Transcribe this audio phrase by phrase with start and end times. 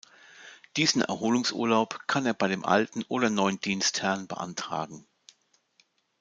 [0.77, 5.05] Diesen Erholungsurlaub kann er bei dem alten oder neuen Dienstherrn beantragen.